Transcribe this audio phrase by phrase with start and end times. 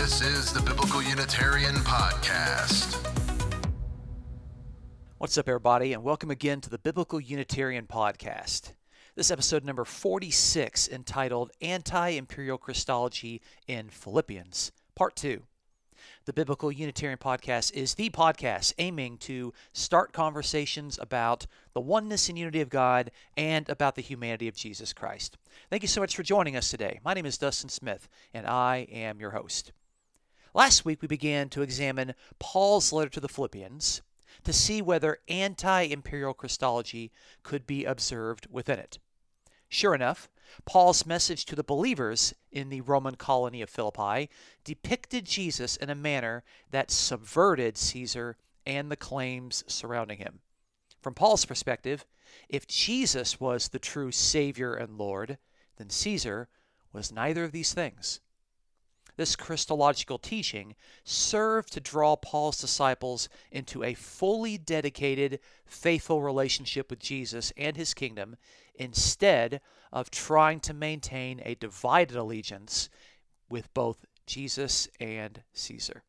[0.00, 2.96] This is the Biblical Unitarian Podcast.
[5.18, 8.72] What's up, everybody, and welcome again to the Biblical Unitarian Podcast.
[9.14, 15.42] This episode number 46, entitled Anti Imperial Christology in Philippians, Part 2.
[16.24, 22.38] The Biblical Unitarian Podcast is the podcast aiming to start conversations about the oneness and
[22.38, 25.36] unity of God and about the humanity of Jesus Christ.
[25.68, 27.00] Thank you so much for joining us today.
[27.04, 29.72] My name is Dustin Smith, and I am your host.
[30.52, 34.02] Last week, we began to examine Paul's letter to the Philippians
[34.42, 38.98] to see whether anti imperial Christology could be observed within it.
[39.68, 40.28] Sure enough,
[40.64, 44.28] Paul's message to the believers in the Roman colony of Philippi
[44.64, 46.42] depicted Jesus in a manner
[46.72, 50.40] that subverted Caesar and the claims surrounding him.
[51.00, 52.04] From Paul's perspective,
[52.48, 55.38] if Jesus was the true Savior and Lord,
[55.76, 56.48] then Caesar
[56.92, 58.20] was neither of these things.
[59.20, 67.00] This Christological teaching served to draw Paul's disciples into a fully dedicated, faithful relationship with
[67.00, 68.36] Jesus and his kingdom
[68.74, 69.60] instead
[69.92, 72.88] of trying to maintain a divided allegiance
[73.50, 76.02] with both Jesus and Caesar.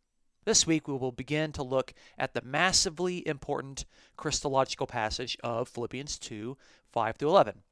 [0.46, 3.84] This week, we will begin to look at the massively important
[4.16, 6.56] Christological passage of Philippians 2
[6.94, 7.64] 5 through 11.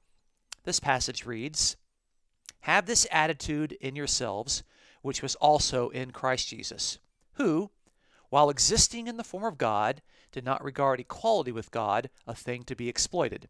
[0.65, 1.77] This passage reads
[2.63, 4.63] Have this attitude in yourselves
[5.01, 6.99] which was also in Christ Jesus,
[7.33, 7.71] who,
[8.29, 12.63] while existing in the form of God, did not regard equality with God a thing
[12.65, 13.49] to be exploited,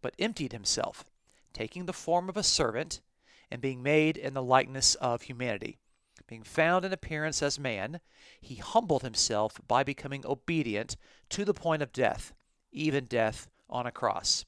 [0.00, 1.04] but emptied himself,
[1.52, 3.00] taking the form of a servant,
[3.50, 5.78] and being made in the likeness of humanity.
[6.26, 8.00] Being found in appearance as man,
[8.40, 10.96] he humbled himself by becoming obedient
[11.30, 12.32] to the point of death,
[12.70, 14.44] even death on a cross.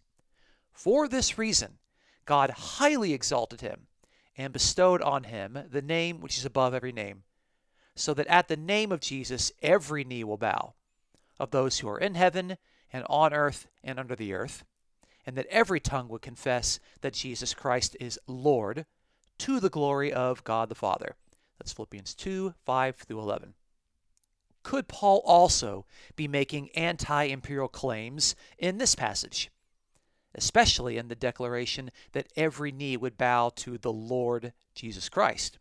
[0.72, 1.78] For this reason,
[2.24, 3.86] God highly exalted him
[4.36, 7.22] and bestowed on him the name which is above every name,
[7.94, 10.74] so that at the name of Jesus every knee will bow,
[11.38, 12.56] of those who are in heaven
[12.92, 14.64] and on earth and under the earth,
[15.26, 18.86] and that every tongue would confess that Jesus Christ is Lord,
[19.38, 21.16] to the glory of God the Father.
[21.58, 23.54] That's Philippians 2 5 through 11.
[24.62, 25.84] Could Paul also
[26.16, 29.50] be making anti imperial claims in this passage?
[30.34, 35.58] Especially in the declaration that every knee would bow to the Lord Jesus Christ.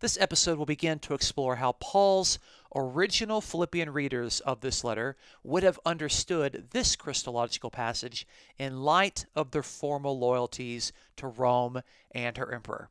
[0.00, 2.40] This episode will begin to explore how Paul's
[2.74, 8.26] original Philippian readers of this letter would have understood this Christological passage
[8.58, 12.90] in light of their formal loyalties to Rome and her emperor.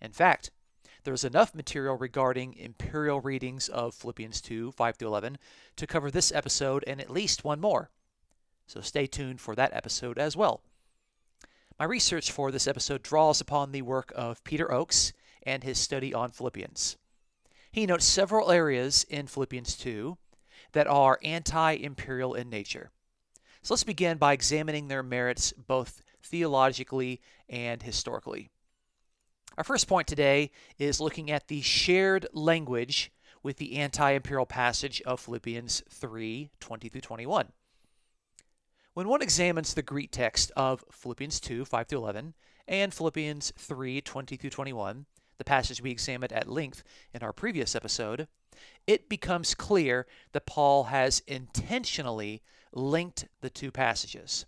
[0.00, 0.52] In fact,
[1.02, 5.38] there is enough material regarding imperial readings of Philippians 2 5 11
[5.76, 7.90] to cover this episode and at least one more.
[8.66, 10.60] So stay tuned for that episode as well.
[11.78, 15.12] My research for this episode draws upon the work of Peter Oakes
[15.42, 16.96] and his study on Philippians.
[17.70, 20.16] He notes several areas in Philippians 2
[20.72, 22.90] that are anti imperial in nature.
[23.62, 28.48] So let's begin by examining their merits both theologically and historically.
[29.58, 33.12] Our first point today is looking at the shared language
[33.42, 37.52] with the anti imperial passage of Philippians 3 20 through 21.
[38.96, 42.32] When one examines the Greek text of Philippians 2 5 through 11
[42.66, 45.04] and Philippians 3 20 through 21,
[45.36, 48.26] the passage we examined at length in our previous episode,
[48.86, 52.40] it becomes clear that Paul has intentionally
[52.72, 54.46] linked the two passages.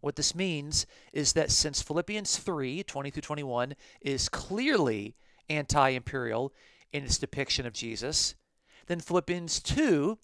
[0.00, 5.16] What this means is that since Philippians 3 20 through 21 is clearly
[5.50, 6.54] anti imperial
[6.94, 8.36] in its depiction of Jesus,
[8.86, 10.16] then Philippians 2,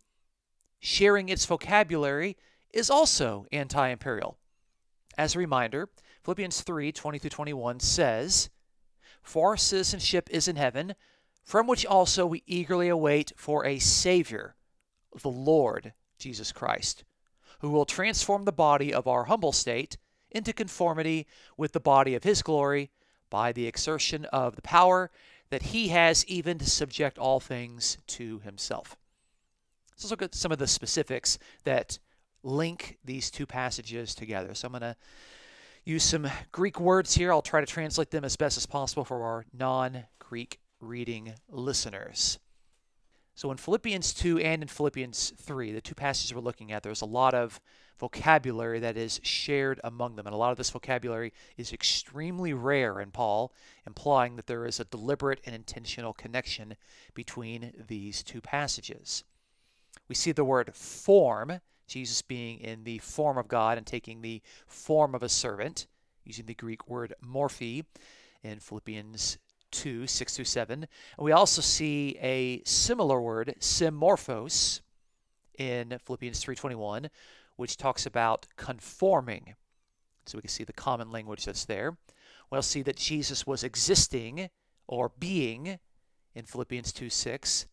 [0.81, 2.39] sharing its vocabulary,
[2.73, 4.39] is also anti imperial.
[5.17, 5.89] As a reminder,
[6.23, 8.51] Philippians 3 20 21 says,
[9.23, 10.95] For our citizenship is in heaven,
[11.45, 14.55] from which also we eagerly await for a Savior,
[15.23, 17.05] the Lord Jesus Christ,
[17.61, 19.97] who will transform the body of our humble state
[20.31, 21.27] into conformity
[21.57, 22.91] with the body of his glory
[23.31, 25.11] by the exertion of the power
[25.51, 28.97] that he has even to subject all things to himself.
[29.93, 31.99] Let's look at some of the specifics that
[32.43, 34.55] link these two passages together.
[34.55, 34.97] So I'm going to
[35.85, 37.33] use some Greek words here.
[37.33, 42.39] I'll try to translate them as best as possible for our non Greek reading listeners.
[43.35, 47.03] So in Philippians 2 and in Philippians 3, the two passages we're looking at, there's
[47.03, 47.61] a lot of
[47.99, 50.27] vocabulary that is shared among them.
[50.27, 53.53] And a lot of this vocabulary is extremely rare in Paul,
[53.87, 56.75] implying that there is a deliberate and intentional connection
[57.15, 59.25] between these two passages.
[60.09, 64.43] We see the word form Jesus being in the form of God and taking the
[64.67, 65.87] form of a servant,
[66.25, 67.85] using the Greek word morphe
[68.43, 69.39] in Philippians
[69.71, 70.87] 2, 6 through 7.
[71.19, 74.81] And we also see a similar word, symmorphos,
[75.59, 77.09] in Philippians 3.21,
[77.57, 79.55] which talks about conforming.
[80.27, 81.97] So we can see the common language that's there.
[82.51, 84.51] We'll see that Jesus was existing
[84.87, 85.79] or being
[86.35, 87.67] in Philippians 2 6,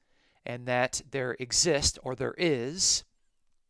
[0.45, 3.03] and that there exists or there is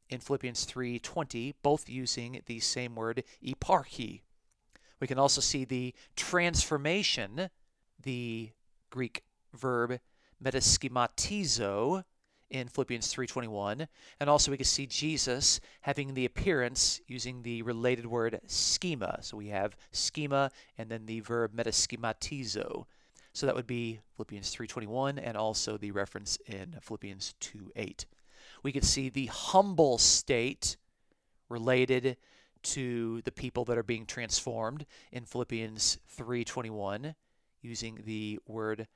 [0.10, 4.22] in Philippians 3:20, both using the same word eparchi.
[5.00, 7.50] We can also see the transformation,
[8.02, 8.52] the
[8.90, 9.24] Greek
[9.54, 10.00] verb
[10.44, 12.04] metaschematizo
[12.50, 13.88] in Philippians 3:21,
[14.20, 19.20] and also we can see Jesus having the appearance using the related word schema.
[19.22, 22.86] So we have schema and then the verb metaschematizo.
[23.34, 28.06] So that would be Philippians 3:21 and also the reference in Philippians 2:8.
[28.66, 30.76] We could see the humble state
[31.50, 32.18] related
[32.64, 37.14] to the people that are being transformed in Philippians 3:21
[37.62, 38.88] using the word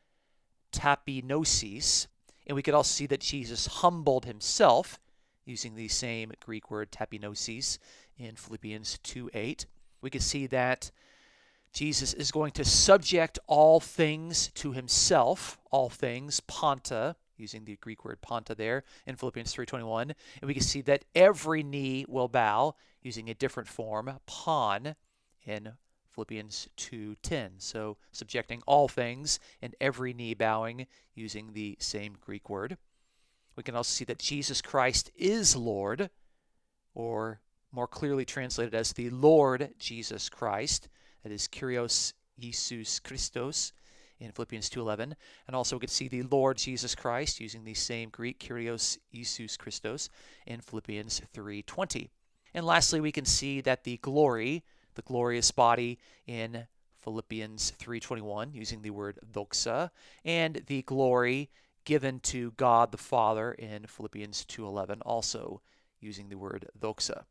[0.72, 2.08] tapeinosis
[2.48, 5.00] and we could also see that Jesus humbled himself
[5.46, 7.78] using the same Greek word tapeinosis
[8.18, 9.68] in Philippians 2:8.
[10.02, 10.90] We could see that
[11.74, 18.06] Jesus is going to subject all things to himself, all things, panta, using the Greek
[18.06, 22.76] word panta there in Philippians 3:21, and we can see that every knee will bow
[23.02, 24.96] using a different form, pan,
[25.46, 25.78] in
[26.12, 27.60] Philippians 2:10.
[27.60, 32.78] So subjecting all things and every knee bowing using the same Greek word.
[33.56, 36.10] We can also see that Jesus Christ is Lord,
[36.94, 40.90] or more clearly translated as the Lord Jesus Christ.
[41.24, 43.74] That is Kyrios Jesus Christos
[44.20, 45.16] in Philippians 2:11,
[45.48, 49.58] and also we could see the Lord Jesus Christ using the same Greek Kyrios Jesus
[49.58, 50.10] Christos
[50.46, 52.10] in Philippians 3:20.
[52.54, 54.64] And lastly, we can see that the glory
[55.00, 56.68] the glorious body in
[56.98, 59.92] Philippians 3:21 using the word doxa
[60.26, 61.50] and the glory
[61.86, 65.62] given to God the Father in Philippians 2:11 also
[66.02, 67.24] using the word doxa.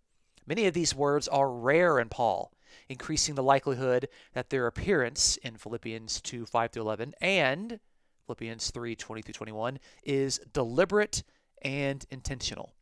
[0.48, 2.50] Many of these words are rare in Paul,
[2.88, 7.80] increasing the likelihood that their appearance in Philippians 2 5 11 and
[8.24, 11.22] Philippians 3 20 through 21 is deliberate
[11.60, 12.72] and intentional.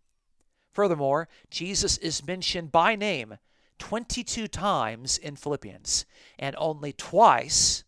[0.73, 3.37] Furthermore, Jesus is mentioned by name
[3.81, 6.07] 22 times in Philippians,
[6.39, 7.83] and only twice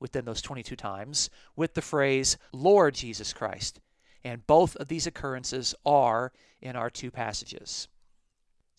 [0.00, 3.80] within those 22 times with the phrase Lord Jesus Christ.
[4.22, 6.30] And both of these occurrences are
[6.60, 7.88] in our two passages.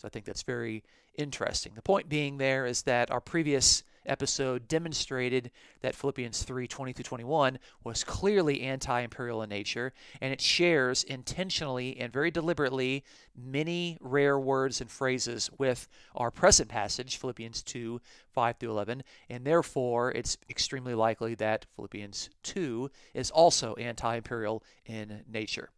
[0.06, 0.84] I think that's very
[1.18, 1.74] interesting.
[1.76, 7.04] The point being there is that our previous episode demonstrated that Philippians 3 20 through
[7.04, 13.04] 21 was clearly anti imperial in nature, and it shares intentionally and very deliberately
[13.36, 18.00] many rare words and phrases with our present passage, Philippians 2
[18.32, 24.64] 5 through 11, and therefore it's extremely likely that Philippians 2 is also anti imperial
[24.86, 25.70] in nature.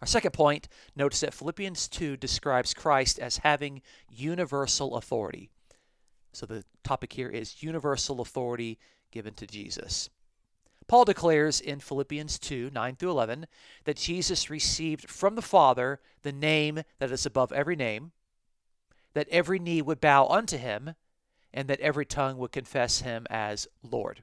[0.00, 5.50] Our second point, notice that Philippians 2 describes Christ as having universal authority.
[6.32, 8.78] So the topic here is universal authority
[9.10, 10.08] given to Jesus.
[10.86, 13.46] Paul declares in Philippians 2 9 through 11
[13.84, 18.12] that Jesus received from the Father the name that is above every name,
[19.12, 20.94] that every knee would bow unto him,
[21.52, 24.22] and that every tongue would confess him as Lord.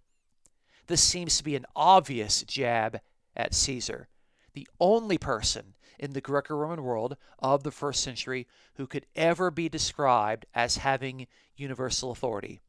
[0.88, 3.00] This seems to be an obvious jab
[3.36, 4.08] at Caesar,
[4.56, 9.52] the only person in the Greco Roman world of the first century who could ever
[9.52, 12.60] be described as having universal authority.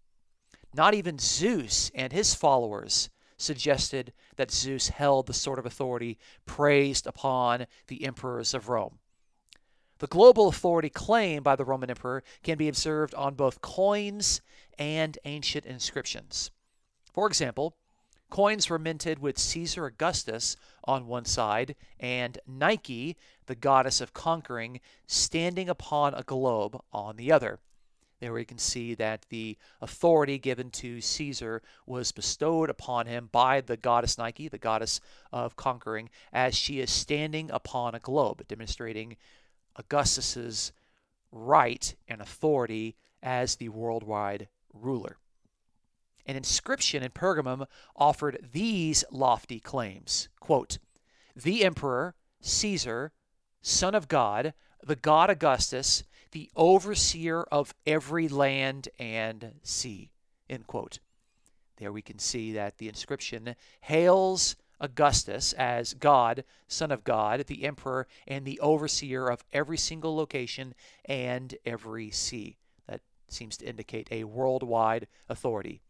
[0.75, 7.07] Not even Zeus and his followers suggested that Zeus held the sort of authority praised
[7.07, 8.99] upon the emperors of Rome.
[9.99, 14.43] The global authority claimed by the Roman emperor can be observed on both coins
[14.79, 16.51] and ancient inscriptions.
[17.13, 17.77] For example,
[18.31, 23.17] Coins were minted with Caesar Augustus on one side and Nike,
[23.47, 27.61] the goddess of conquering, standing upon a globe on the other.
[28.21, 33.61] There we can see that the authority given to Caesar was bestowed upon him by
[33.61, 35.01] the goddess Nike, the goddess
[35.33, 39.17] of conquering, as she is standing upon a globe, demonstrating
[39.77, 40.73] Augustus's
[41.31, 45.19] right and authority as the worldwide ruler.
[46.27, 50.79] An inscription in Pergamum offered these lofty claims quote,
[51.35, 53.13] The emperor, Caesar,
[53.63, 54.53] son of God,
[54.85, 56.03] the god Augustus,
[56.33, 60.11] the overseer of every land and sea.
[60.51, 60.99] End quote.
[61.77, 67.65] There we can see that the inscription hails Augustus as God, Son of God, the
[67.65, 72.57] Emperor, and the overseer of every single location and every sea.
[72.87, 75.81] That seems to indicate a worldwide authority.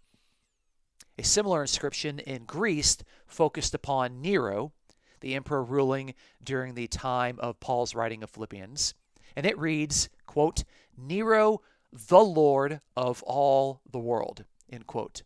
[1.18, 4.72] A similar inscription in Greece focused upon Nero,
[5.20, 8.94] the emperor ruling during the time of Paul's writing of Philippians,
[9.34, 10.64] and it reads, quote,
[10.96, 15.22] Nero, the Lord of all the world, end quote.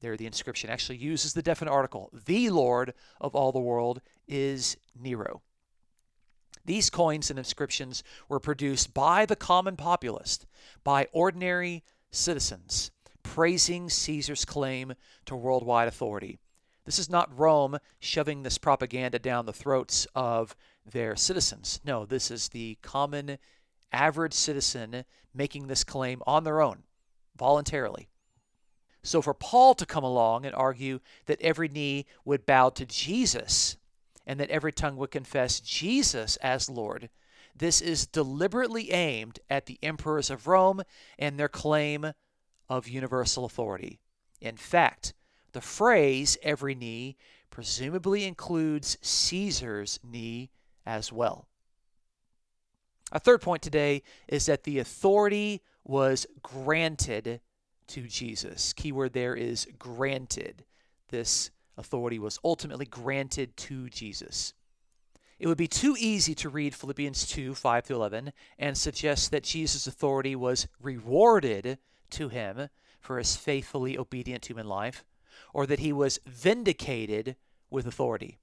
[0.00, 2.10] There, the inscription actually uses the definite article.
[2.12, 5.42] The Lord of all the world is Nero.
[6.64, 10.40] These coins and inscriptions were produced by the common populace,
[10.84, 12.90] by ordinary citizens,
[13.30, 14.92] praising Caesar's claim
[15.24, 16.40] to worldwide authority.
[16.84, 21.80] This is not Rome shoving this propaganda down the throats of their citizens.
[21.84, 23.38] No, this is the common,
[23.92, 26.82] average citizen making this claim on their own,
[27.36, 28.08] voluntarily.
[29.04, 33.76] So for Paul to come along and argue that every knee would bow to Jesus
[34.26, 37.10] and that every tongue would confess Jesus as Lord,
[37.54, 40.82] this is deliberately aimed at the emperors of Rome
[41.16, 42.12] and their claim
[42.70, 43.98] of universal authority.
[44.40, 45.12] In fact,
[45.52, 47.16] the phrase every knee
[47.50, 50.50] presumably includes Caesar's knee
[50.86, 51.46] as well.
[53.12, 57.40] Our third point today is that the authority was granted
[57.88, 58.72] to Jesus.
[58.72, 60.64] Keyword there is granted.
[61.08, 64.54] This authority was ultimately granted to Jesus.
[65.40, 69.42] It would be too easy to read Philippians 2 5 to 11 and suggest that
[69.42, 71.78] Jesus' authority was rewarded
[72.12, 72.68] to him
[73.00, 75.04] for his faithfully obedient human life,
[75.52, 77.36] or that he was vindicated
[77.70, 78.38] with authority.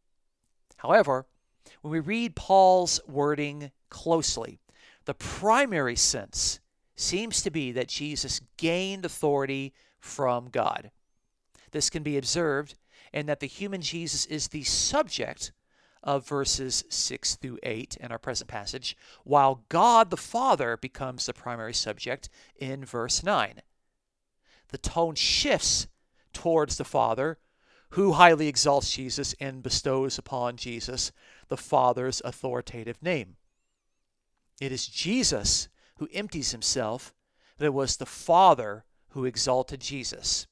[0.77, 1.25] However,
[1.81, 4.59] when we read Paul's wording closely,
[5.05, 6.59] the primary sense
[6.95, 10.91] seems to be that Jesus gained authority from God.
[11.71, 12.75] This can be observed
[13.13, 15.51] in that the human Jesus is the subject
[16.07, 18.95] of verses 6 through 8 in our present passage,
[19.25, 23.61] while God the Father becomes the primary subject in verse 9.
[24.69, 25.87] The tone shifts
[26.31, 27.37] towards the Father,
[27.91, 31.11] who highly exalts Jesus and bestows upon Jesus
[31.49, 33.35] the Father's authoritative name.
[34.61, 37.13] It is Jesus who empties himself,
[37.57, 40.47] but it was the Father who exalted Jesus.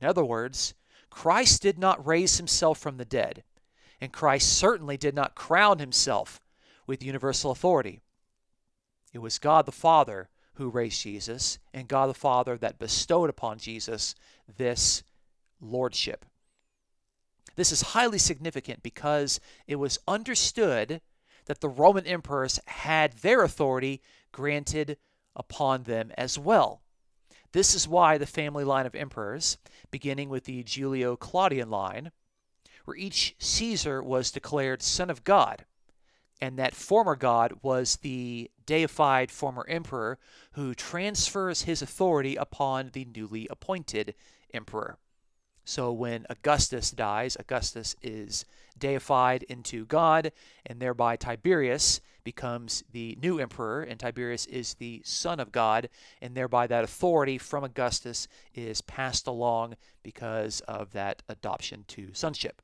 [0.00, 0.74] In other words,
[1.10, 3.44] Christ did not raise himself from the dead,
[4.00, 6.40] and Christ certainly did not crown himself
[6.86, 8.00] with universal authority.
[9.12, 13.58] It was God the Father who raised Jesus, and God the Father that bestowed upon
[13.58, 14.14] Jesus
[14.58, 15.02] this
[15.60, 16.26] lordship.
[17.56, 21.00] This is highly significant because it was understood
[21.46, 24.02] that the Roman emperors had their authority
[24.32, 24.98] granted
[25.34, 26.82] upon them as well.
[27.52, 29.58] This is why the family line of emperors,
[29.90, 32.12] beginning with the Julio Claudian line,
[32.90, 35.64] where each Caesar was declared son of God,
[36.40, 40.18] and that former God was the deified former emperor
[40.54, 44.16] who transfers his authority upon the newly appointed
[44.52, 44.98] emperor.
[45.64, 48.44] So when Augustus dies, Augustus is
[48.76, 50.32] deified into God,
[50.66, 55.88] and thereby Tiberius becomes the new emperor, and Tiberius is the son of God,
[56.20, 62.60] and thereby that authority from Augustus is passed along because of that adoption to sonship.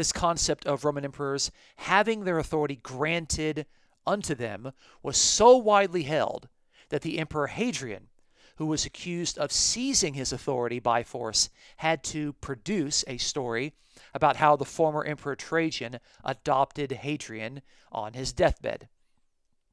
[0.00, 3.66] This concept of Roman emperors having their authority granted
[4.06, 6.48] unto them was so widely held
[6.88, 8.08] that the Emperor Hadrian
[8.56, 13.74] who was accused of seizing his authority by force, had to produce a story
[14.14, 17.60] about how the former Emperor Trajan adopted Hadrian
[17.92, 18.88] on his deathbed.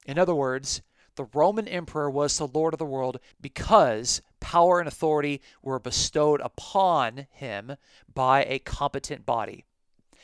[0.06, 0.82] In other words,
[1.16, 6.42] the Roman emperor was the Lord of the world because power and authority were bestowed
[6.42, 7.78] upon him
[8.14, 9.64] by a competent body.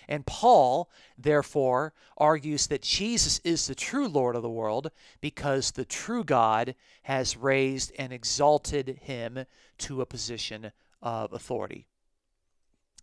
[0.08, 4.92] And Paul, therefore, argues that Jesus is the true Lord of the world
[5.22, 9.46] because the true God has raised and exalted him
[9.80, 11.86] to a position of authority.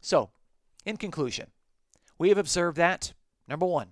[0.01, 0.31] So,
[0.85, 1.49] in conclusion,
[2.19, 3.13] we have observed that,
[3.49, 3.89] number one,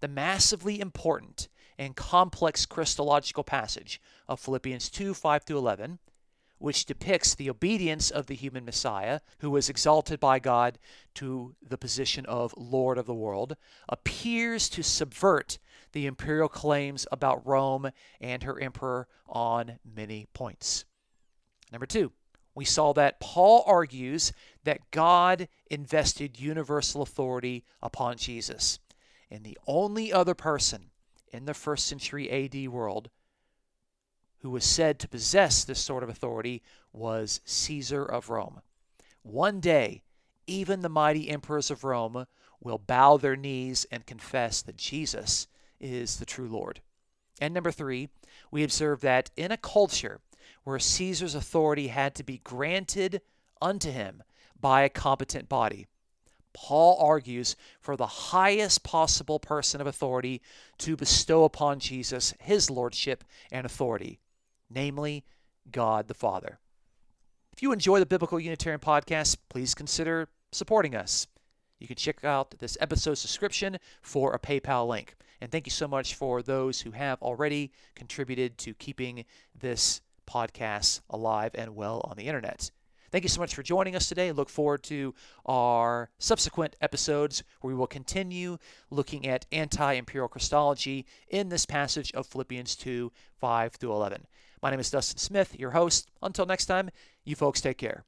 [0.00, 1.48] the massively important
[1.78, 5.98] and complex Christological passage of Philippians 2 5 through 11
[6.64, 10.78] which depicts the obedience of the human Messiah, who was exalted by God
[11.12, 15.58] to the position of Lord of the world, appears to subvert
[15.92, 20.86] the imperial claims about Rome and her emperor on many points.
[21.70, 22.12] Number two,
[22.54, 28.78] we saw that Paul argues that God invested universal authority upon Jesus.
[29.30, 30.92] And the only other person
[31.30, 33.10] in the first century AD world
[34.44, 38.60] who was said to possess this sort of authority was Caesar of Rome.
[39.22, 40.02] One day,
[40.46, 42.26] even the mighty emperors of Rome
[42.60, 45.46] will bow their knees and confess that Jesus
[45.80, 46.82] is the true Lord.
[47.40, 48.10] And number three,
[48.50, 50.20] we observe that in a culture
[50.62, 53.22] where Caesar's authority had to be granted
[53.62, 54.22] unto him
[54.60, 55.86] by a competent body.
[56.52, 60.42] Paul argues for the highest possible person of authority
[60.80, 64.20] to bestow upon Jesus his lordship and authority,
[64.70, 65.24] namely
[65.70, 66.58] God the Father.
[67.52, 71.28] If you enjoy the Biblical Unitarian podcast, please consider supporting us.
[71.78, 75.16] You can check out this episode's description for a PayPal link.
[75.40, 79.24] And thank you so much for those who have already contributed to keeping
[79.58, 82.70] this podcast alive and well on the internet.
[83.14, 84.32] Thank you so much for joining us today.
[84.32, 85.14] Look forward to
[85.46, 88.58] our subsequent episodes where we will continue
[88.90, 94.26] looking at anti imperial Christology in this passage of Philippians 2 5 through 11.
[94.64, 96.08] My name is Dustin Smith, your host.
[96.22, 96.88] Until next time,
[97.22, 98.06] you folks take care.